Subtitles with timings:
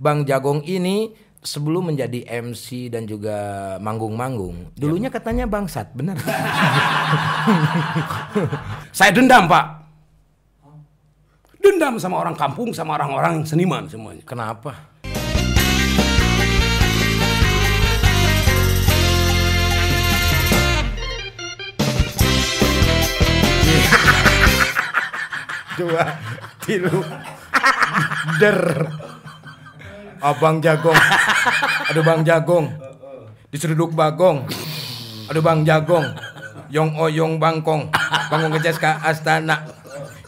[0.00, 1.12] Bang Jagong ini
[1.44, 6.16] sebelum menjadi MC dan juga manggung-manggung, dulunya katanya bangsat, benar?
[8.96, 9.66] Saya dendam, Pak.
[11.60, 14.24] Dendam sama orang kampung, sama orang-orang seniman semuanya.
[14.24, 14.88] Kenapa?
[25.76, 26.08] Dua,
[26.64, 27.04] tilu,
[28.40, 28.88] der.
[30.20, 30.96] Abang Jagong.
[31.88, 32.68] Aduh Bang Jagong.
[33.48, 34.44] Diseruduk Bagong.
[35.26, 36.12] Aduh Bang Jagong.
[36.70, 37.90] Yong oyong bangkong.
[38.30, 39.64] Bangun ngejas ke astana.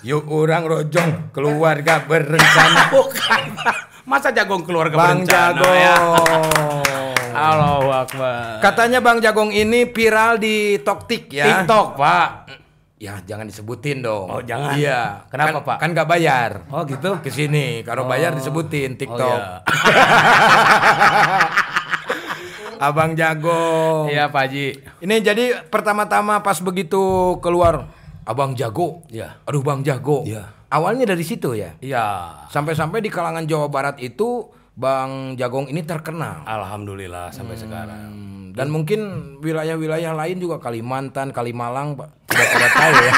[0.02, 1.30] Yuk orang rojong.
[1.30, 2.90] Keluarga berencana.
[2.94, 3.42] Bukan.
[4.02, 5.76] Masa jagung keluarga Bang berencana, Jagong.
[5.78, 5.96] ya?
[7.32, 8.58] Allahu Akbar.
[8.60, 11.62] Katanya Bang Jagong ini viral di Toktik ya.
[11.62, 12.28] TikTok, Pak.
[13.02, 14.30] Ya jangan disebutin dong.
[14.30, 14.78] Oh, jangan.
[14.78, 15.26] Iya.
[15.26, 15.76] Kenapa, Kan- Pak?
[15.82, 16.50] Kan gak bayar.
[16.70, 17.18] Oh, gitu.
[17.18, 17.82] Ke sini.
[17.82, 19.18] Kalau bayar disebutin TikTok.
[19.42, 19.58] iya.
[22.86, 24.06] Abang Jago.
[24.06, 24.66] Iya, Pak Haji.
[25.02, 27.90] Ini jadi pertama-tama pas begitu keluar
[28.22, 29.02] Abang Jago.
[29.10, 29.34] Iya.
[29.50, 30.22] Aduh Bang Jago.
[30.22, 30.50] Iya.
[30.70, 31.74] Awalnya dari situ ya.
[31.82, 32.06] Iya.
[32.54, 34.46] Sampai-sampai di kalangan Jawa Barat itu
[34.78, 36.46] Bang Jagong ini terkenal.
[36.46, 38.31] Alhamdulillah sampai sekarang.
[38.52, 39.00] Dan mungkin
[39.40, 43.14] wilayah-wilayah lain juga Kalimantan, Kalimalang Pak, tidak pada tahu ya.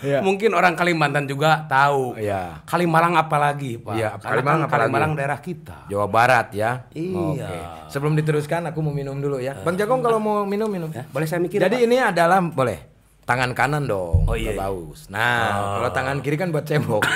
[0.00, 0.18] Iya.
[0.26, 2.14] Mungkin orang Kalimantan juga tahu.
[2.14, 2.62] Iya.
[2.62, 3.94] Kalimalang apalagi, Pak?
[3.98, 4.86] Iya, Karena Kalimalang kan apalagi?
[4.86, 5.76] Kalimalang daerah kita.
[5.90, 6.86] Jawa Barat ya.
[6.94, 7.18] Iya.
[7.18, 7.58] Oke.
[7.90, 9.58] Sebelum diteruskan aku mau minum dulu ya.
[9.60, 10.88] Bang Jagong kalau mau minum minum.
[10.94, 11.58] Ya, boleh saya mikir?
[11.58, 11.86] Jadi Pak?
[11.90, 12.89] ini adalah boleh
[13.30, 14.26] tangan kanan dong.
[14.26, 14.62] Oh, iya, ke iya.
[14.66, 15.06] baus.
[15.06, 17.06] Nah, kalau tangan kiri kan buat cebok.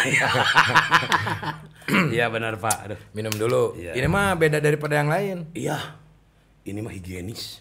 [1.84, 2.79] Iya benar, Pak.
[2.89, 3.01] Aduh.
[3.12, 3.77] minum dulu.
[3.77, 3.93] Iya.
[3.93, 5.53] Ini mah beda daripada yang lain.
[5.53, 6.01] Iya.
[6.65, 7.61] Ini mah higienis.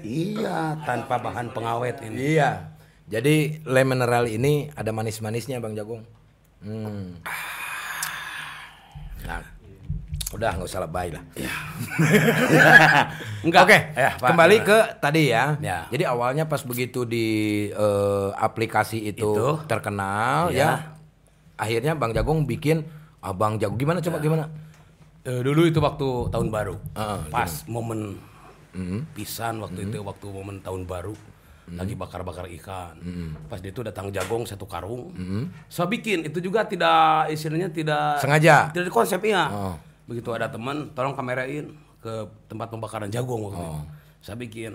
[0.00, 2.40] iya, tanpa bahan pengawet ini.
[2.40, 2.72] Iya.
[3.04, 6.08] Jadi le mineral ini ada manis-manisnya Bang Jagong.
[6.64, 7.20] Hmm.
[7.20, 7.49] Nah,
[10.40, 11.22] udah nggak usah lebay lah.
[13.44, 13.60] Enggak.
[13.64, 14.68] Oke, Ya, Pak, kembali gimana?
[14.68, 15.44] ke tadi ya.
[15.60, 15.78] Ya.
[15.88, 17.26] Jadi awalnya pas begitu di
[17.68, 19.48] eh, aplikasi itu, Itu.
[19.68, 20.56] terkenal Ya.
[20.56, 20.70] ya.
[21.56, 22.88] Akhirnya Bang Jagong bikin
[23.20, 24.48] Abang Jago gimana coba gimana?
[25.20, 26.80] Eh, dulu itu waktu tahun baru.
[26.96, 28.16] Heeh, Pas momen
[29.12, 31.12] pisan waktu itu waktu momen tahun baru.
[31.70, 32.96] Lagi bakar-bakar ikan.
[33.46, 35.12] Pas dia itu datang jagong satu karung.
[35.68, 38.72] Saya bikin itu juga tidak istilahnya tidak Sengaja?
[38.72, 39.46] Tidak konsep iya.
[39.52, 39.76] Oh.
[40.10, 41.70] Begitu ada teman, tolong kamerain
[42.02, 42.12] ke
[42.50, 43.70] tempat pembakaran jagung waktu itu.
[43.78, 43.86] Oh.
[44.18, 44.74] Saya bikin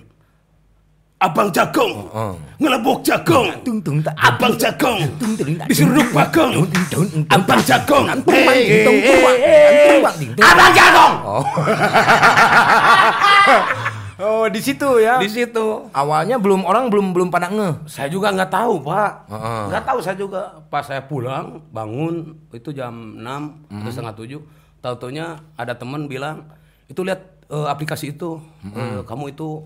[1.16, 2.35] Abang Jagong, Oh.
[2.59, 4.16] ngelebok Jagong, Tung tung tak.
[4.16, 5.68] Abang Jagong, Tung tung tak.
[5.68, 7.07] diseruduk Bagong, Abang tung.
[7.31, 7.62] Abang
[10.75, 11.13] Jagong.
[11.23, 11.44] Oh.
[14.19, 15.19] oh, di situ ya.
[15.19, 15.66] Di situ.
[15.91, 17.88] Awalnya belum orang belum belum pada ngeh.
[17.88, 19.63] Saya juga nggak tahu pak, Heeh.
[19.72, 20.63] nggak tahu saya juga.
[20.67, 24.40] Pas saya pulang bangun itu jam 6 atau setengah tujuh,
[24.85, 26.46] tahu taunya ada teman bilang
[26.85, 28.38] itu lihat eh, aplikasi itu,
[28.68, 29.66] eh, kamu itu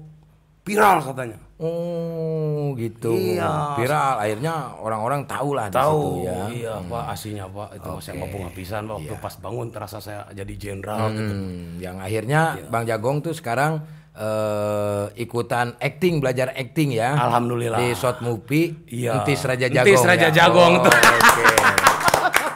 [0.62, 1.35] viral katanya.
[1.59, 3.12] Oh, gitu.
[3.12, 3.75] Iya.
[3.75, 6.40] Viral akhirnya orang-orang tahu lah di situ Tahu, ya.
[6.50, 8.94] iya pak, aslinya pak itu saya mampu ngapisan pak.
[8.96, 11.34] waktu pas bangun terasa saya jadi jenderal gitu.
[11.34, 17.12] Hmm, yang akhirnya Bang Jagong tuh sekarang eh, ikutan acting, belajar acting ya.
[17.18, 17.75] Alhamdulillah.
[17.78, 19.19] Di short movie Iya.
[19.19, 20.07] Entis Raja Entis Jagong.
[20.07, 20.31] Raja ya.
[20.31, 20.94] Jagong Oh, tuh.
[20.96, 21.44] Oke.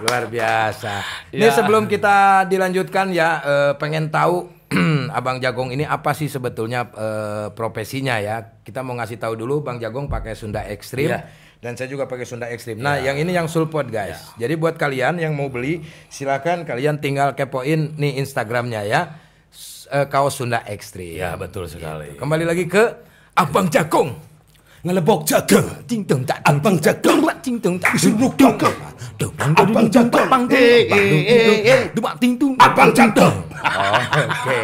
[0.03, 0.93] Luar biasa.
[1.31, 1.53] Ini Ya.
[1.53, 2.15] sebelum kita
[2.45, 4.51] dilanjutkan ya eh, pengen tahu
[5.13, 8.59] Abang Jagong ini apa sih sebetulnya eh, profesinya ya?
[8.59, 11.23] Kita mau ngasih tahu dulu Bang Jagong pakai Sunda Ekstrim Iya.
[11.59, 12.77] dan saya juga pakai Sunda Ekstrim.
[12.77, 14.35] Nah, yang ini yang sulpot guys.
[14.35, 19.01] Jadi buat kalian yang mau beli silakan kalian tinggal kepoin nih Instagramnya ya.
[19.47, 21.15] S- eh, kaos Sunda Ekstrim.
[21.15, 22.17] Ya betul sekali.
[22.17, 22.83] Kembali lagi ke
[23.33, 24.32] Abang Jagong.
[24.83, 25.63] Ngelebok jagung.
[25.87, 27.23] Ting tung tak Abang Jagong.
[27.39, 28.75] ting tung tak Diseruduk Jagong.
[29.39, 30.27] Abang Jagong.
[30.51, 30.91] Eh,
[31.63, 31.81] eh.
[31.95, 32.59] Dua ting tung.
[32.59, 33.47] Abang Jagong.
[33.63, 33.95] Oh,
[34.27, 34.59] Oke.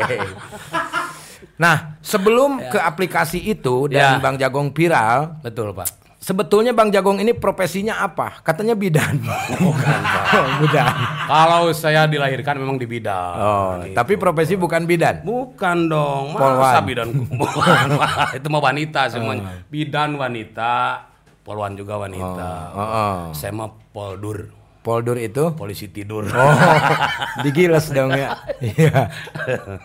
[1.59, 4.23] Nah, sebelum ke aplikasi itu dan Ya.
[4.23, 5.98] Bang Jagong viral, Betul pak.
[6.19, 8.43] Sebetulnya Bang Jagong ini profesinya apa?
[8.43, 9.17] Katanya bidan.
[9.63, 9.99] Bukan,
[10.29, 10.93] Oh, bidan.
[11.25, 13.33] Kalau saya dilahirkan memang di bidang.
[13.35, 15.23] Oh, tapi profesi bukan bidan.
[15.23, 16.59] Bukan dong, Polwan.
[16.59, 17.09] masa bidan
[17.41, 18.37] Bukan, Pak.
[18.37, 19.65] itu mah wanita semuanya.
[19.67, 21.01] Bidan wanita,
[21.41, 22.49] polwan juga wanita.
[22.71, 23.15] Oh, oh.
[23.33, 26.23] Saya mah poldur, Poldur itu polisi tidur.
[26.23, 26.55] Oh,
[27.43, 28.37] digiles dong ya.
[28.59, 29.11] Iya.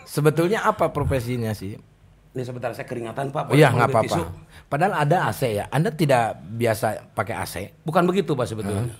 [0.04, 1.74] Sebetulnya apa profesinya sih?
[2.34, 3.46] Ini sebentar saya keringatan Pak.
[3.46, 4.18] Oh iya nggak apa-apa.
[4.66, 5.70] Padahal ada AC ya.
[5.70, 7.54] Anda tidak biasa pakai AC.
[7.86, 8.90] Bukan begitu Pak sebetulnya.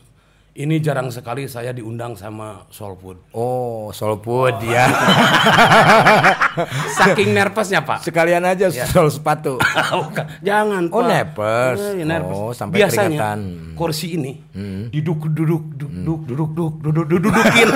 [0.54, 3.19] ini jarang sekali saya diundang sama Soul Food.
[3.34, 4.86] Oh, Soul Food ya.
[7.02, 8.06] Saking nervousnya Pak.
[8.06, 9.58] Sekalian aja soal sepatu.
[10.06, 10.26] Bukan.
[10.46, 10.94] Jangan Pak.
[10.94, 11.80] Oh, nervous.
[11.98, 12.38] Eh, nervous.
[12.38, 13.38] Oh, sampai Biasanya keringetan.
[13.42, 13.75] Hmm.
[13.75, 16.04] kursi ini diduk duduk hmm.
[16.06, 17.68] duduk duduk duduk duduk duduk dudukin.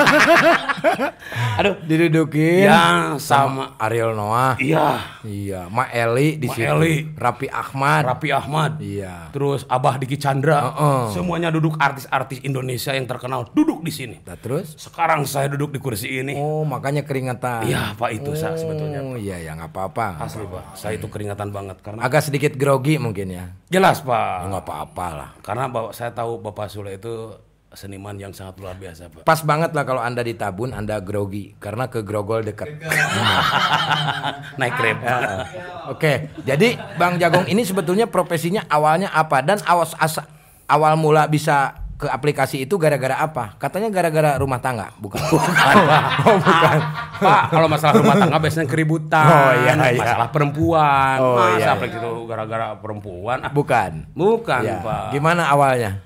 [1.59, 1.75] Aduh.
[1.85, 2.71] Didudukin.
[2.71, 4.55] Ya sama Ariel Noah.
[4.63, 5.19] Iya.
[5.27, 7.11] Iya Ma Eli di Ma Eli.
[7.19, 8.03] Rapi Ahmad.
[8.07, 8.73] Rapi Ahmad.
[8.79, 9.35] Iya.
[9.35, 10.71] Terus Abah Diki Chandra.
[11.11, 14.17] Semuanya duduk artis-artis Indonesia yang terkenal duduk di sini.
[14.39, 14.79] Terus?
[14.79, 16.39] Sekarang saya duduk di kursi ini.
[16.39, 20.45] Oh makanya keringetan iya pak itu saya oh, sebetulnya oh iya ya nggak apa-apa asli
[20.47, 20.79] pak.
[20.79, 23.45] Saya itu keringetan banget karena agak sedikit grogi mungkin ya.
[23.69, 24.49] Jelas pak.
[24.49, 25.31] Nggak apa-apa lah.
[25.43, 27.35] Karena saya tahu bapak Sule itu
[27.69, 29.23] seniman yang sangat luar biasa Pak.
[29.25, 32.65] Pas banget lah kalau Anda di Tabun, Anda grogi karena ke Grogol dekat.
[34.61, 35.45] Naik kereta.
[35.89, 40.25] Oke, jadi Bang Jagong ini sebetulnya profesinya awalnya apa dan awas asa,
[40.65, 43.59] awal mula bisa ke aplikasi itu gara-gara apa?
[43.59, 45.19] Katanya gara-gara rumah tangga, bukan?
[45.35, 46.03] Bukan, Pak.
[46.25, 46.79] Oh, bukan.
[47.19, 49.27] Pak, kalau masalah rumah tangga biasanya keributan.
[49.27, 49.99] Oh, iya, iya.
[49.99, 51.17] Masalah perempuan.
[51.19, 53.43] Oh, Masa iya, apalagi itu gara-gara perempuan?
[53.43, 54.15] Ah, Bukan.
[54.15, 54.79] bukan, Ya.
[54.79, 55.11] Pak.
[55.11, 55.99] Gimana awalnya?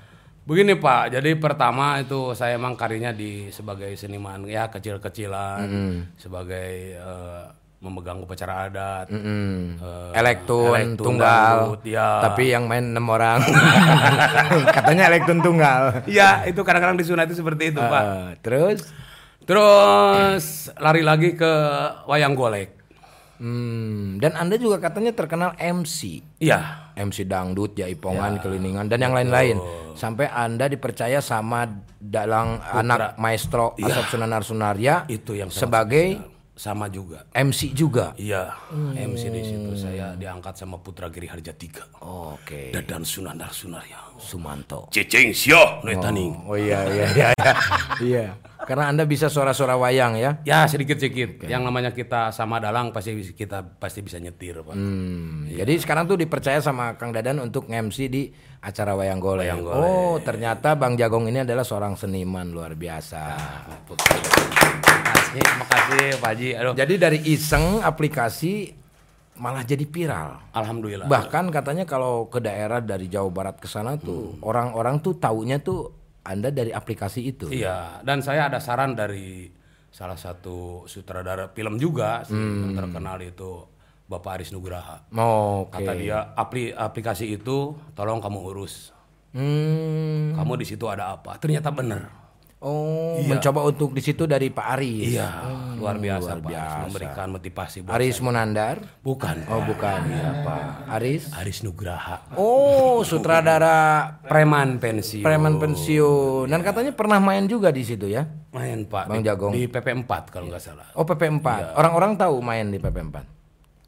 [0.43, 5.63] Begini Pak, jadi pertama itu saya emang karirnya di sebagai seniman ya kecil-kecilan,
[6.15, 7.43] sebagai eh,
[7.79, 9.75] memegang upacara adat, Hmm.
[9.75, 11.71] eh, Elektun, elektun, tunggal.
[11.71, 12.19] dangdut, ya.
[12.21, 13.39] Tapi yang main enam orang.
[14.75, 16.03] Katanya elektun tunggal.
[16.05, 18.03] ya itu kadang-kadang disunat itu seperti itu Pak.
[18.03, 18.79] Eh, terus
[19.43, 20.43] Terus
[20.75, 21.51] lari lagi ke
[22.05, 22.82] wayang golek.
[23.43, 26.23] Hmm, dan Anda juga katanya terkenal MC.
[26.39, 26.93] Iya.
[26.95, 29.59] MC dangdut, jaipongan, keliningan dan yang lain-lain.
[29.99, 31.67] Sampai Anda dipercaya sama
[31.99, 37.25] dalang anak maestro Asap Sunanar Sunaria Itu yang sebagai sama juga.
[37.33, 38.13] MC juga.
[38.13, 38.53] Iya,
[38.93, 41.89] MC di situ saya diangkat sama Putra Giri Harja Tiga.
[42.05, 42.69] Oke.
[42.69, 44.13] Dadan Sunandar Sunarya.
[44.21, 44.87] Sumanto.
[44.93, 46.45] Ceceng sio Netaning.
[46.45, 47.53] Oh iya iya iya iya.
[48.13, 48.25] iya.
[48.63, 50.39] Karena Anda bisa suara-suara wayang ya.
[50.47, 51.43] Ya sedikit-sedikit.
[51.45, 54.75] Yang namanya kita sama dalang pasti kita pasti bisa nyetir, Pak.
[54.75, 58.31] Hmm, Jadi sekarang tuh dipercaya sama Kang Dadan untuk nge-MC di
[58.63, 59.51] acara wayang golek.
[59.59, 63.21] Oh, ternyata Bang Jagong ini adalah seorang seniman luar biasa.
[63.91, 66.49] Makasih, makasih Pak Haji.
[66.55, 66.73] Aduh.
[66.73, 68.83] Jadi dari iseng aplikasi
[69.37, 70.53] malah jadi viral.
[70.53, 71.09] Alhamdulillah.
[71.09, 76.02] Bahkan katanya kalau ke daerah dari Jawa Barat ke sana tuh orang-orang tuh taunya tuh
[76.23, 77.51] Anda dari aplikasi itu.
[77.51, 79.51] Iya, dan saya ada saran dari
[79.93, 83.67] salah satu sutradara film juga sih, yang terkenal itu
[84.07, 85.05] Bapak Aris Nugraha.
[85.13, 85.83] Oh, Oke.
[85.83, 88.95] Kata dia, apli, aplikasi itu tolong kamu urus.
[89.33, 90.37] Hmm.
[90.37, 91.35] Kamu di situ ada apa?
[91.41, 92.22] Ternyata benar.
[92.63, 95.19] Oh, mencoba untuk di situ dari Pak Aris.
[95.19, 95.27] Iya,
[95.75, 96.47] luar biasa luar Pak.
[96.47, 96.77] Biasa.
[96.87, 98.75] memberikan motivasi buat Aris Munandar.
[99.03, 99.35] Bukan.
[99.51, 99.99] Oh, bukan.
[100.07, 100.63] Iya, Pak.
[100.95, 101.27] Aris.
[101.35, 102.23] Aris Nugraha.
[102.39, 105.27] Oh, sutradara Preman pensiun.
[105.27, 106.47] preman pensiun.
[106.47, 108.23] Dan katanya pernah main juga di situ ya.
[108.55, 109.11] Main Pak.
[109.11, 109.51] Bang di, Jagong.
[109.51, 110.87] Di PP4 kalau nggak salah.
[110.95, 111.75] Oh, PP4.
[111.75, 113.15] Orang-orang tahu main di PP4.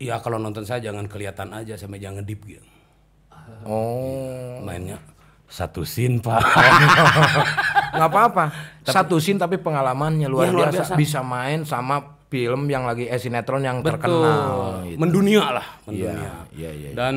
[0.04, 2.68] Iya kalau nonton saya jangan kelihatan aja sampai jangan deep gitu.
[3.63, 5.00] Oh, Mainnya
[5.45, 6.42] satu scene Pak.
[7.95, 8.45] nggak apa-apa.
[8.81, 10.81] Satu scene tapi pengalamannya luar, Iya, luar biasa.
[10.83, 10.94] biasa.
[10.95, 11.97] Bisa main sama
[12.27, 14.83] film yang lagi eh, sinetron yang terkenal.
[14.83, 14.97] gitu.
[14.97, 15.68] Mendunia lah.
[15.86, 16.31] Iya, Mendunia.
[16.51, 16.89] iya, iya.
[16.92, 17.15] Dan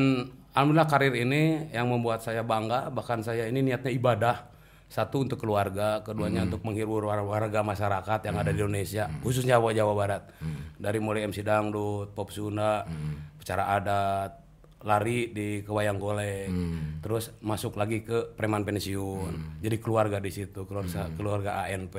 [0.49, 2.89] alhamdulillah karir ini yang membuat saya bangga.
[2.89, 4.37] Bahkan saya ini niatnya ibadah.
[4.85, 6.49] Satu untuk keluarga, keduanya Hmm.
[6.49, 10.23] untuk menghibur war- warga masyarakat yang ada di Indonesia, khususnya Jawa Jawa Barat.
[10.41, 10.73] Hmm.
[10.75, 12.89] Dari mulai MC dangdut, pop Sunda,
[13.37, 14.48] bicara adat,
[14.79, 17.03] lari di ke wayang golek, Hmm.
[17.03, 19.59] terus masuk lagi ke preman pensiun.
[19.59, 21.15] Jadi keluarga di situ, keluarga Hmm.
[21.15, 21.95] keluarga ANP.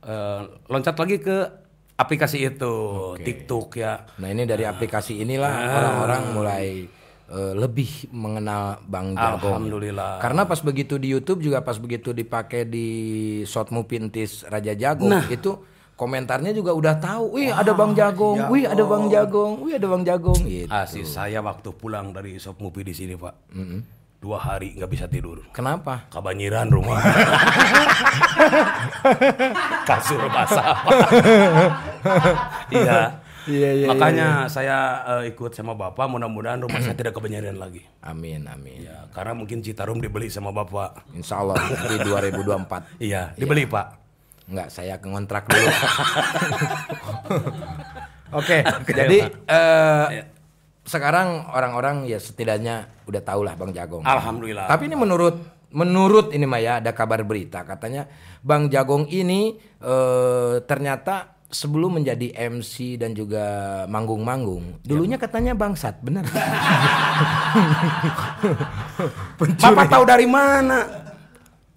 [0.00, 1.36] Eh, loncat lagi ke
[1.94, 2.74] aplikasi itu,
[3.20, 4.08] TikTok ya.
[4.16, 6.66] Nah, ini dari aplikasi inilah orang-orang mulai
[7.30, 9.62] eh, lebih mengenal Bang Jagong.
[9.62, 10.18] Alhamdulillah.
[10.18, 12.88] Karena pas begitu di YouTube juga pas begitu dipakai di
[13.46, 15.62] short movie Pintis Raja Jagong itu
[16.00, 20.00] komentarnya juga udah tahu, wih ada Bang Jagong, wih ada Bang Jagong, wih ada Bang
[20.00, 20.72] Jagong gitu.
[20.72, 23.36] Asli saya waktu pulang dari shop movie di sini pak,
[24.16, 25.44] dua hari nggak bisa tidur.
[25.52, 26.08] Kenapa?
[26.08, 26.96] Kebanjiran rumah.
[29.88, 30.72] Kasur basah.
[32.70, 33.20] Iya.
[33.48, 36.06] Iya, iya, Makanya saya eh, ikut sama bapak.
[36.06, 37.82] Mudah-mudahan rumah saya tidak kebanjiran lagi.
[38.04, 38.84] Amin amin.
[38.86, 41.08] Ya, karena mungkin Citarum dibeli sama bapak.
[41.16, 43.00] Insya Allah di 2024.
[43.00, 43.99] Iya, dibeli pak.
[44.50, 45.62] Enggak, saya ngontrak dulu.
[48.42, 50.06] Oke, jadi eh,
[50.82, 54.02] sekarang orang-orang ya setidaknya udah tahu lah Bang Jagong.
[54.02, 54.66] Alhamdulillah.
[54.66, 55.38] Tapi ini menurut
[55.70, 58.10] menurut ini Maya ada kabar berita katanya
[58.42, 63.42] Bang Jagong ini eh, ternyata sebelum menjadi MC dan juga
[63.90, 66.22] manggung-manggung, dulunya katanya bangsat, benar?
[69.58, 70.86] Bapak tahu dari mana?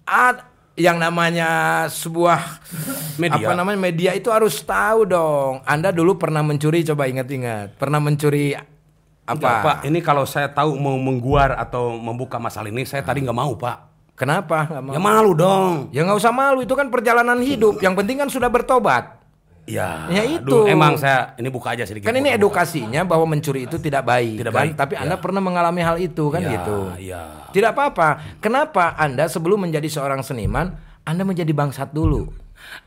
[0.06, 2.40] Ad- yang namanya sebuah
[3.14, 3.46] Media.
[3.46, 5.62] apa namanya media itu harus tahu dong.
[5.62, 7.78] Anda dulu pernah mencuri coba ingat-ingat.
[7.78, 8.58] Pernah mencuri
[9.24, 9.38] apa?
[9.38, 13.38] Enggak, Pak, ini kalau saya tahu mau mengguar atau membuka masalah ini, saya tadi nggak
[13.38, 13.76] mau, Pak.
[14.18, 14.66] Kenapa?
[14.66, 14.92] Nggak mau?
[14.92, 15.72] Ya malu dong.
[15.94, 17.78] Ya nggak usah malu, itu kan perjalanan hidup.
[17.78, 19.23] Yang penting kan sudah bertobat.
[19.64, 20.44] Ya, Ya itu.
[20.44, 22.04] aduh, emang saya ini buka aja sedikit.
[22.04, 24.44] Kan ini edukasinya bahwa mencuri itu tidak baik.
[24.44, 24.60] Tidak kan?
[24.60, 26.78] baik, Tapi Anda pernah mengalami hal itu kan Ya, gitu.
[27.00, 27.22] Iya.
[27.48, 28.38] Tidak apa-apa.
[28.44, 30.76] Kenapa Anda sebelum menjadi seorang seniman,
[31.08, 32.28] Anda menjadi bangsat dulu?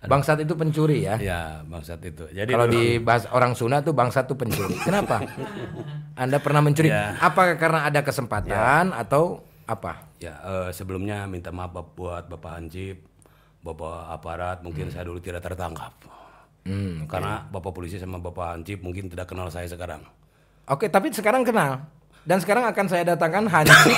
[0.06, 1.18] Bangsat itu pencuri ya.
[1.18, 2.30] Ya, bangsat itu.
[2.30, 4.78] Jadi Kalau di bahasa orang Sunda tuh bangsat tuh pencuri.
[4.82, 5.22] Kenapa?
[6.22, 6.94] Anda pernah mencuri?
[6.94, 7.18] Ya.
[7.18, 10.14] Apakah karena ada kesempatan atau apa?
[10.18, 13.06] Ya, eh, sebelumnya minta maaf buat Bapak Hansip,
[13.62, 16.17] Bapak aparat, mungkin saya dulu tidak tertangkap.
[16.68, 20.04] Hmm, Karena Bapak polisi sama Bapak Hansip mungkin tidak kenal saya sekarang.
[20.66, 21.80] Oke, tapi sekarang kenal.
[22.22, 23.96] Dan sekarang akan saya datangkan Hansip.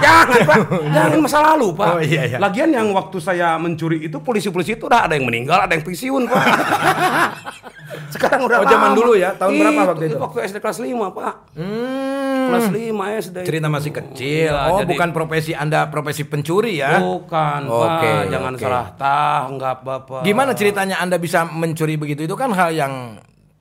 [0.00, 0.56] jangan Pak,
[0.88, 1.86] jangan masa lalu Pak.
[1.86, 2.38] Oh, iya, iya.
[2.40, 6.24] Lagian yang waktu saya mencuri itu polisi-polisi itu udah ada yang meninggal, ada yang pensiun
[6.24, 6.44] Pak.
[8.14, 9.36] Sekarang udah Oh, zaman dulu ya?
[9.36, 10.16] Tahun berapa waktu itu?
[10.16, 11.34] Waktu SD kelas 5 Pak.
[11.52, 12.11] Hmm,
[12.52, 13.36] Kelas 5 SD.
[13.42, 13.74] cerita itu.
[13.74, 14.50] masih kecil.
[14.50, 16.98] Iya, oh, jadi- bukan profesi Anda profesi pencuri ya?
[16.98, 18.60] Bukan Oke, Pak, jangan oke.
[18.60, 20.20] salah tanggap Bapak.
[20.22, 22.22] Gimana ceritanya Anda bisa mencuri begitu?
[22.22, 23.16] Itu kan hal yang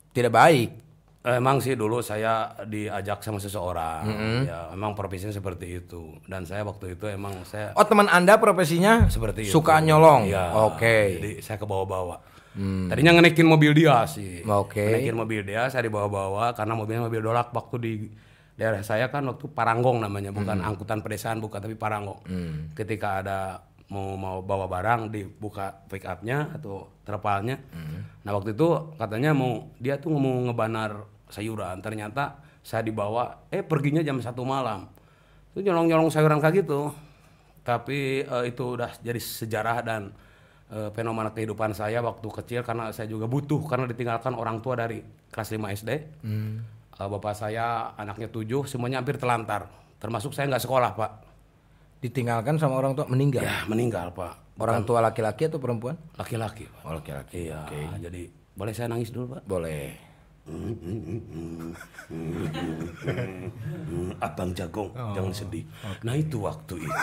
[0.09, 0.69] tidak baik.
[1.21, 4.01] Emang sih dulu saya diajak sama seseorang,
[4.41, 6.17] ya emang profesinya seperti itu.
[6.23, 9.53] Dan saya waktu itu emang saya Oh, teman Anda profesinya seperti itu.
[9.53, 10.25] suka nyolong.
[10.25, 10.49] Iya.
[10.65, 11.21] Oke.
[11.21, 12.17] Jadi saya ke bawah-bawah.
[12.89, 14.41] Tadinya ngenekin mobil dia sih.
[14.43, 14.81] Oke.
[14.81, 17.93] Ngenekin mobil dia, saya dibawa-bawa karena mobilnya mobil dolak waktu di
[18.59, 22.21] daerah saya kan waktu Paranggong namanya, bukan angkutan pedesaan bukan tapi Paranggong.
[22.77, 23.39] Ketika ada
[23.91, 27.59] mau mau bawa barang dibuka pick upnya atau terpalnya.
[28.23, 31.83] Nah waktu itu katanya mau dia tuh mau ngebanar sayuran.
[31.83, 34.87] Ternyata saya dibawa, eh perginya jam satu malam.
[35.51, 36.93] Itu nyolong-nyolong sayuran kayak gitu.
[37.67, 40.01] Tapi eh, itu udah jadi sejarah dan
[40.71, 45.03] eh, fenomena kehidupan saya waktu kecil karena saya juga butuh karena ditinggalkan orang tua dari
[45.33, 45.89] kelas 5 SD.
[45.91, 46.01] Eh,
[47.07, 49.71] bapak saya anaknya tujuh, semuanya hampir telantar.
[50.01, 51.11] Termasuk saya nggak sekolah pak.
[52.01, 53.45] Ditinggalkan sama orang tua meninggal.
[53.45, 54.41] Ya meninggal pak.
[54.61, 55.97] Orang tua laki-laki atau perempuan?
[56.17, 56.69] Laki-laki.
[56.69, 56.85] Pak.
[56.85, 57.49] Oh, laki-laki.
[57.49, 57.65] Iya.
[57.97, 59.41] Jadi boleh saya nangis dulu pak?
[59.47, 59.95] Boleh.
[64.25, 65.65] Abang Jagong, jangan sedih.
[66.01, 66.91] Nah itu waktu itu.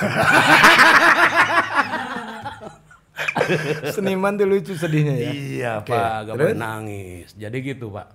[3.95, 5.33] Seniman tuh lucu sedihnya ya.
[5.33, 7.35] Iya Oke, pak, gak boleh nangis.
[7.35, 8.07] Jadi gitu pak.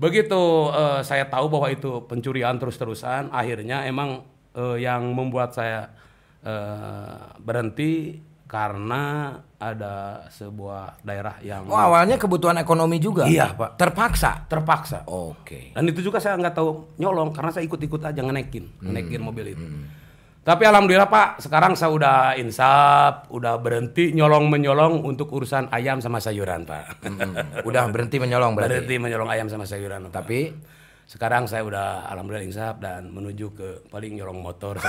[0.00, 4.24] Begitu eh, saya tahu bahwa itu pencurian terus-terusan, akhirnya emang
[4.56, 5.92] eh, yang membuat saya
[6.44, 8.20] eh, berhenti
[8.52, 13.24] karena ada sebuah daerah yang Oh, awalnya kebutuhan ekonomi juga.
[13.24, 13.80] Iya, Pak.
[13.80, 14.44] Terpaksa.
[14.44, 15.08] terpaksa.
[15.08, 15.72] Oke.
[15.72, 19.66] Dan itu juga saya nggak tahu nyolong karena saya ikut-ikut aja ngenekin, ngenekin mobil itu.
[20.42, 26.18] Tapi alhamdulillah Pak, sekarang saya udah insaf, udah berhenti nyolong menyolong untuk urusan ayam sama
[26.18, 27.06] sayuran Pak.
[27.62, 28.82] Udah berhenti menyolong berarti.
[28.82, 30.10] berhenti menyolong ayam sama sayuran.
[30.10, 30.18] Pak.
[30.18, 30.50] Tapi
[31.06, 34.82] sekarang saya udah alhamdulillah insaf dan menuju ke paling nyolong motor.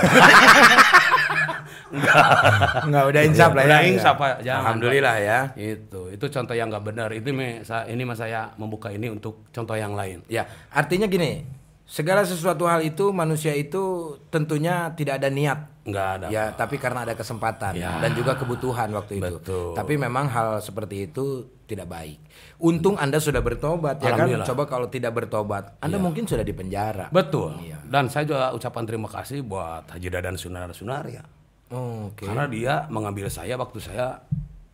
[2.86, 3.68] Enggak udah insaf lah ya.
[3.70, 4.34] Udah insaf, Pak.
[4.42, 5.38] Jangan, Alhamdulillah ya.
[5.54, 7.08] itu, itu contoh yang nggak benar.
[7.14, 10.26] Itu me, ini mas saya membuka ini untuk contoh yang lain.
[10.26, 11.46] Ya, artinya gini.
[11.94, 15.86] Segala sesuatu hal itu manusia itu tentunya tidak ada niat.
[15.86, 16.26] Nggak ada.
[16.26, 18.02] Ya, tapi karena ada kesempatan Ya.
[18.02, 19.38] dan juga kebutuhan waktu itu.
[19.38, 19.78] Betul.
[19.78, 22.18] Tapi memang hal seperti itu tidak baik.
[22.58, 24.26] Untung Anda sudah bertobat ya kan.
[24.42, 27.14] Coba kalau tidak bertobat, Anda mungkin sudah di penjara.
[27.14, 27.62] Betul.
[27.62, 27.78] Iya.
[27.86, 31.22] Dan saya juga ucapan terima kasih buat Haji Dadan Sunar Sunaria.
[31.70, 32.26] Oke.
[32.26, 34.18] Karena dia mengambil saya waktu saya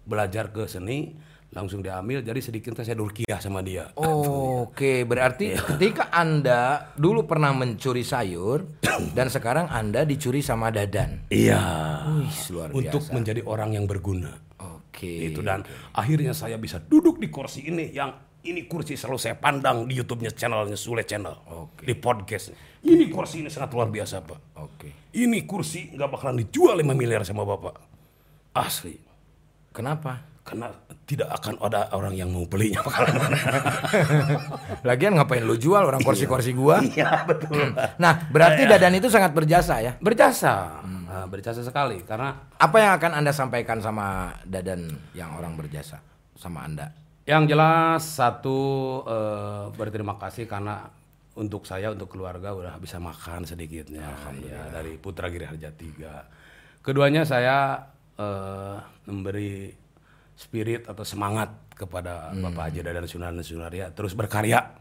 [0.08, 2.22] belajar ke seni, langsung diambil.
[2.22, 3.90] Jadi sedikit saya durkiah sama dia.
[3.98, 5.62] Oke, berarti Iya.
[5.74, 8.66] ketika Anda dulu pernah mencuri sayur
[9.16, 11.26] dan sekarang Anda dicuri sama Dadan.
[11.28, 11.58] Iya.
[12.06, 13.14] Wih, luar Untuk biasa.
[13.14, 14.30] menjadi orang yang berguna.
[14.60, 15.32] Oke.
[15.32, 19.84] Itu dan akhirnya saya bisa duduk di kursi ini yang ini kursi selalu saya pandang
[19.84, 21.34] di YouTube-nya channelnya Sule Channel.
[21.68, 21.84] Oke.
[21.84, 22.56] Di podcast.
[22.80, 24.40] Ini kursi ini sangat luar biasa, Pak.
[24.56, 24.88] Oke.
[25.12, 27.76] Ini kursi nggak bakalan dijual 5 miliar sama Bapak.
[28.56, 28.96] Asli.
[29.76, 30.29] Kenapa?
[30.50, 30.66] Karena
[31.06, 32.82] tidak akan ada orang yang mau belinya.
[34.88, 36.82] Lagian ngapain lu jual orang kursi-kursi gua?
[36.82, 37.70] Iya, betul.
[38.02, 39.94] Nah, berarti Dadan itu sangat berjasa ya.
[40.02, 40.82] Berjasa.
[40.82, 46.02] Nah, berjasa sekali karena Apa yang akan Anda sampaikan sama Dadan yang orang berjasa
[46.34, 46.90] sama Anda?
[47.30, 48.58] yang jelas satu
[49.06, 50.90] eh, berterima kasih karena
[51.38, 54.02] untuk saya untuk keluarga udah bisa makan sedikitnya
[54.42, 56.82] ya, dari Putra Giri Harja 3.
[56.82, 57.86] Keduanya saya
[58.18, 58.76] eh,
[59.06, 59.70] memberi
[60.40, 64.72] spirit atau semangat kepada Bapak Haji Dadan Sunan Sunaria terus berkarya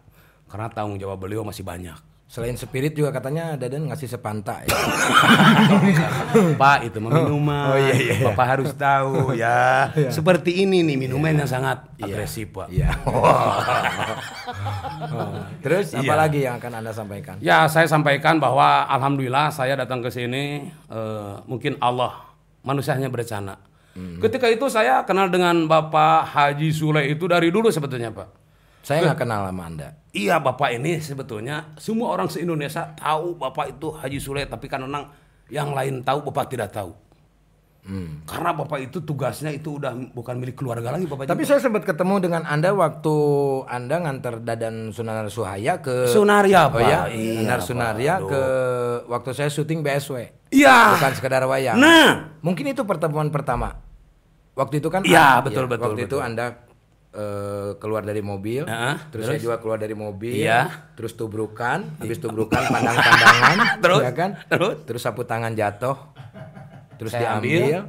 [0.48, 2.00] karena tanggung jawab beliau masih banyak.
[2.30, 4.70] Selain spirit juga katanya Dadan ngasih sepanta ya.
[6.62, 7.74] Pak itu minuman.
[7.74, 8.25] Oh, iya, iya, iya.
[8.30, 9.89] Bapak harus tahu ya.
[10.16, 12.70] Seperti ini nih minuman yang sangat agresif Pak.
[12.70, 12.89] Iya.
[15.10, 15.42] Oh.
[15.63, 16.16] Terus apa Iya.
[16.18, 17.36] lagi yang akan Anda sampaikan?
[17.39, 22.30] Ya saya sampaikan bahwa alhamdulillah saya datang ke sini eh, mungkin Allah
[22.62, 23.58] manusianya berencana.
[23.98, 28.29] Ketika itu saya kenal dengan Bapak Haji Sule itu dari dulu sebetulnya Pak.
[28.86, 29.89] Saya nggak kenal sama Anda.
[30.15, 35.12] Iya Bapak ini sebetulnya semua orang se-Indonesia tahu Bapak itu Haji Sule tapi kan memang
[35.51, 36.96] yang lain tahu Bapak tidak tahu.
[38.24, 41.25] Karena Bapak itu tugasnya itu udah bukan milik keluarga lagi Bapak.
[41.25, 43.15] Tapi saya sempat ketemu dengan Anda waktu
[43.65, 46.81] Anda nganter Dadan Sunanar Suhaya ke Sunaria Oh Pak.
[46.81, 47.65] ya, Iya, Sunar Pak.
[47.65, 48.41] Sunaria ke
[49.05, 50.15] waktu saya syuting BSW.
[50.50, 50.96] Iya.
[50.96, 51.75] Bukan sekedar wayang.
[51.75, 53.74] Nah, Mungkin itu pertemuan pertama.
[54.53, 56.25] Waktu itu kan Iya, betul, betul, Waktu itu betul.
[56.25, 56.46] Anda
[57.10, 60.93] eh, keluar dari mobil, Heeh, terus, saya juga keluar dari mobil, Iya.
[60.93, 64.01] terus tubrukan, habis tubrukan pandang-pandangan, Terus?
[64.05, 64.29] ya kan?
[64.46, 64.75] Terus?
[64.86, 65.98] Terus sapu tangan jatuh,
[67.00, 67.88] terus Saya diambil,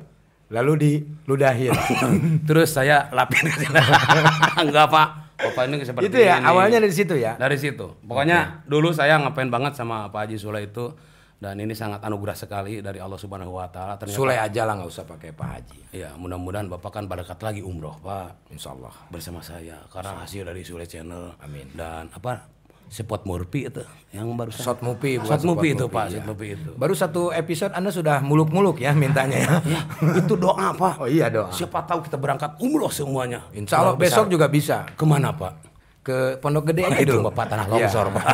[0.51, 1.75] lalu diludahin.
[2.49, 3.83] terus saya lapin ke sana.
[4.63, 5.09] Enggak Pak.
[5.41, 6.45] Bapak ini seperti itu ya, ini.
[6.45, 7.33] awalnya dari situ ya.
[7.41, 7.97] Dari situ.
[8.05, 10.93] Pokoknya dulu saya ngapain banget sama Pak Haji Sule itu
[11.41, 13.97] dan ini sangat anugerah sekali dari Allah Subhanahu wa taala.
[13.97, 15.81] Ternyata Sule aja lah nggak usah pakai Pak Haji.
[15.97, 18.53] Ya, mudah-mudahan Bapak kan dekat lagi umroh, Pak.
[18.53, 18.93] Insya Allah.
[19.09, 21.41] Bersama saya karena hasil dari Sule Channel.
[21.41, 21.73] Amin.
[21.73, 22.60] Dan apa?
[22.91, 26.23] Sepot Murpi itu yang baru Shot movie, bukan Shot Murpi spot itu, Pak, ya.
[26.27, 26.71] Murpi itu.
[26.75, 29.51] Baru satu episode Anda sudah muluk-muluk ya mintanya ya.
[29.71, 29.81] Ya,
[30.19, 30.99] itu doa, Pak.
[30.99, 31.55] Oh iya doa.
[31.55, 33.47] Siapa tahu kita berangkat umroh semuanya.
[33.55, 34.35] Insya Allah besok besar.
[34.35, 35.71] juga bisa ke mana, Pak?
[36.01, 37.29] ke Pondok Gede aja itu dulu.
[37.31, 37.73] Bapak tanah Iya.
[37.87, 38.27] longsor, Pak.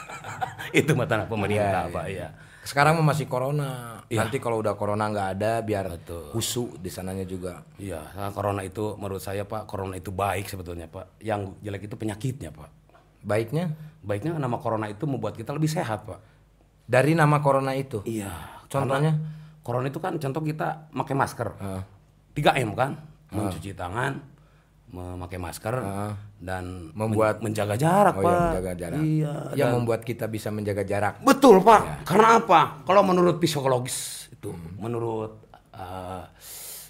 [0.80, 2.28] itu mah tanah pemerintah, Iya, Pak, iya.
[2.64, 4.00] Sekarang masih corona.
[4.08, 4.24] Iya.
[4.24, 6.00] Nanti kalau udah corona nggak ada biar
[6.32, 7.60] husu di sananya juga.
[7.76, 11.20] Iya, nah, corona itu menurut saya Pak, corona itu baik sebetulnya Pak.
[11.20, 12.83] Yang jelek itu penyakitnya Pak.
[13.24, 13.72] Baiknya
[14.04, 16.20] Baiknya nama corona itu membuat kita lebih sehat Pak.
[16.84, 18.04] dari nama corona itu.
[18.04, 18.28] Iya.
[18.68, 19.16] Contohnya?
[19.64, 21.48] Corona itu kan contoh kita pakai masker.
[22.36, 23.00] 3M kan,
[23.32, 24.20] mencuci tangan,
[24.92, 25.74] memakai masker
[26.36, 28.28] dan Membuat- men- menjaga jarak Oh Pak.
[28.28, 29.00] ya menjaga jarak.
[29.00, 29.34] Iya.
[29.56, 31.24] Yang membuat kita bisa menjaga jarak.
[31.24, 32.04] Betul Pak.
[32.04, 32.84] Karena apa?
[32.84, 36.28] Kalau menurut psikologis itu, menurut uh,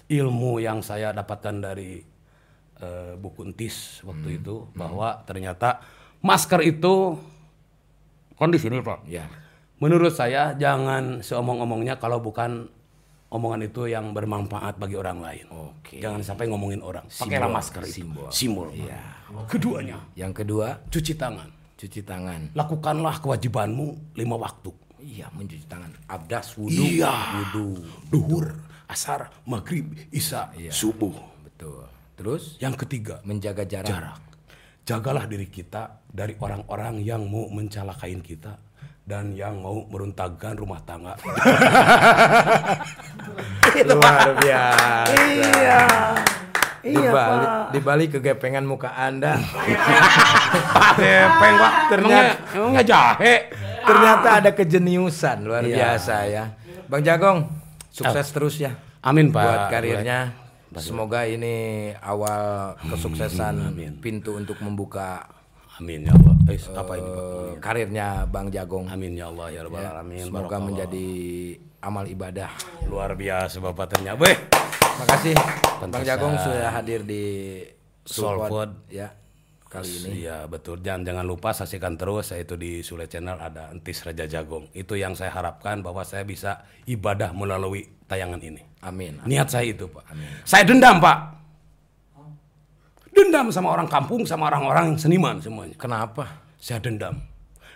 [0.05, 2.03] ilmu yang saya dapatkan dari
[2.83, 5.79] uh, buku entis waktu itu, bahwa ternyata
[6.25, 7.21] masker itu
[8.33, 9.05] kondisi ini Pak.
[9.05, 9.29] Ya.
[9.77, 12.65] Menurut saya jangan seomong-omongnya kalau bukan
[13.27, 15.45] omongan itu yang bermanfaat bagi orang lain.
[15.51, 15.99] Oke.
[15.99, 17.05] Jangan sampai ngomongin orang.
[17.05, 18.01] Pakailah masker itu.
[18.01, 18.27] simbol.
[18.31, 18.67] Simbol.
[18.71, 18.99] Iya.
[19.45, 21.49] Keduanya, Yang kedua cuci tangan.
[21.75, 22.55] cuci tangan.
[22.55, 24.71] Lakukanlah kewajibanmu lima waktu.
[25.03, 25.91] Iya mencuci tangan.
[26.07, 26.71] Abdas wudhu.
[26.81, 27.11] Iya.
[27.43, 27.83] Wudhu.
[28.09, 28.55] Duhur,
[28.87, 31.11] asar, maghrib, isya, subuh.
[31.43, 31.83] Betul.
[32.15, 33.91] Terus Yang ketiga, menjaga jarak.
[33.91, 34.19] jarak.
[34.85, 38.53] Jagalah diri kita dari orang-orang yang mau mencalakain kita
[39.01, 41.17] dan yang mau meruntakan rumah tangga.
[43.89, 45.09] Luar biasa.
[45.09, 45.81] iya.
[46.85, 49.41] Iya, dibalik, dibalik kegepengan muka Anda.
[49.41, 51.73] Pak Gepeng, Pak.
[51.89, 53.35] Ternyata- Emangnya, jahe.
[53.81, 55.97] Ternyata ada kejeniusan luar Iya.
[55.97, 56.53] biasa ya.
[56.85, 57.49] Bang Jagong,
[57.89, 59.41] sukses terus ya Amin, Pak.
[59.41, 60.44] buat karirnya.
[60.79, 65.23] Semoga ini awal kesuksesan pintu untuk membuka
[65.75, 66.35] Amin ya Allah.
[66.47, 67.19] Eh, apa ini, Pak?
[67.19, 68.87] eh, karirnya Bang Jagong.
[68.87, 70.23] Amin ya Allah ya Rabbal alamin.
[70.23, 70.65] Semoga Barakallah.
[70.71, 71.07] menjadi
[71.83, 72.49] amal ibadah.
[72.87, 74.15] luar biasa Bapak ternyata.
[74.23, 74.37] Beh.
[75.03, 76.07] Makasih Bang Pantesan.
[76.07, 77.23] Jagong sudah hadir di.
[78.05, 79.11] Soulpod ya
[79.75, 80.07] kali ini.
[80.23, 80.79] Iya betul.
[80.79, 84.71] Jangan jangan lupa saksikan terus saya itu di Sule Channel ada Entis Raja Jagong.
[84.71, 88.63] Itu yang saya harapkan bahwa saya bisa ibadah melalui tayangan ini.
[88.79, 89.19] Amin.
[89.27, 90.15] Niat saya itu Pak.
[90.47, 91.17] Saya dendam Pak.
[93.15, 95.75] Dendam sama orang kampung, sama orang-orang seniman semuanya.
[95.79, 96.43] Kenapa?
[96.59, 97.15] Saya dendam.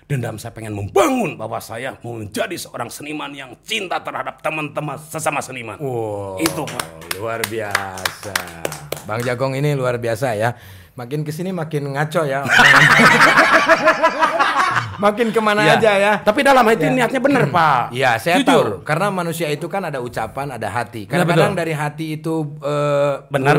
[0.09, 5.37] Dendam saya pengen membangun bahwa saya mau menjadi seorang seniman yang cinta terhadap teman-teman sesama
[5.37, 5.77] seniman.
[5.77, 7.13] Wow, Itu Pak.
[7.21, 8.33] luar biasa.
[9.05, 10.57] Bang Jagong ini luar biasa ya.
[10.99, 12.43] Makin ke sini makin ngaco ya.
[14.99, 15.73] makin ke mana Iya.
[15.79, 16.13] aja ya.
[16.19, 17.95] Tapi dalam hati niatnya benar Pak.
[17.95, 18.83] Iya, saya Jujur.
[18.83, 18.83] tahu.
[18.83, 21.07] Karena manusia itu kan ada ucapan, ada hati.
[21.07, 23.55] Iya, Kadang-kadang dari hati itu eh, Benar.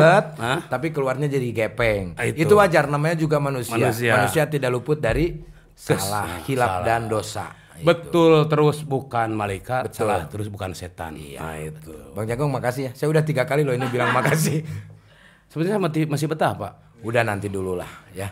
[0.69, 2.13] tapi keluarnya jadi gepeng.
[2.21, 2.45] Ah, itu.
[2.45, 2.53] itu.
[2.53, 3.73] wajar namanya juga manusia.
[3.73, 4.45] Manusia.
[4.45, 5.41] tidak luput dari
[5.73, 6.85] salah, hilap salah.
[6.85, 7.47] dan dosa.
[7.81, 10.05] Betul terus bukan malaikat, Betul.
[10.05, 11.17] salah terus bukan setan.
[11.17, 11.97] Nah itu.
[12.13, 12.93] Bang Jagong makasih ya.
[12.93, 14.61] Saya udah tiga kali loh ini bilang makasih.
[15.51, 16.90] Sebenarnya masih, masih betah Pak.
[17.01, 18.29] Udah nanti dulu lah ya.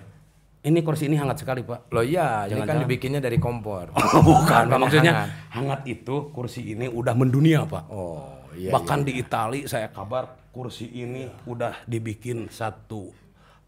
[0.59, 1.89] Ini kursi ini hangat sekali Pak.
[1.95, 2.83] Loh iya, ini kan Jangan-jangan.
[2.85, 3.95] dibikinnya dari kompor.
[4.19, 4.79] Oh, bukan Pak.
[4.79, 5.31] Maksudnya hangat.
[5.55, 5.81] hangat.
[5.89, 7.85] itu kursi ini udah mendunia Pak.
[7.89, 8.75] Oh iya.
[8.75, 13.15] Bahkan di Itali saya kabar kursi ini udah dibikin satu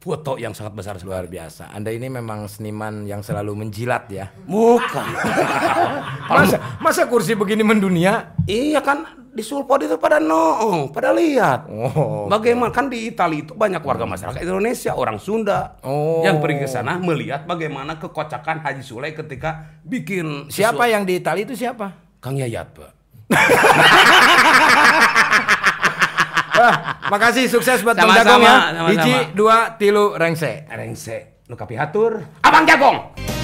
[0.00, 0.96] foto yang sangat besar.
[1.00, 1.70] Luar biasa.
[1.70, 4.32] Anda ini memang seniman yang selalu menjilat ya.
[4.48, 5.06] Bukan.
[6.30, 8.32] Masa, masa kursi begini mendunia?
[8.46, 11.66] iya kan di Sulpod itu pada noong, pada lihat.
[11.66, 12.26] Oh.
[12.26, 16.22] Bagaimana kan di Italia itu banyak warga masyarakat Indonesia, orang Sunda Oh.
[16.22, 20.92] yang pergi ke sana melihat bagaimana kekocakan Haji Sule ketika bikin Siapa sesuatu.
[20.94, 21.92] yang di Itali itu siapa?
[22.22, 22.90] Kang Yayat, Pak.
[27.12, 28.56] Makasih sukses buat Bang Jagong ya.
[28.92, 30.68] Hiji, dua, tilu, rengse.
[30.68, 33.39] Rengse, nu kapihatur, Abang Jagong.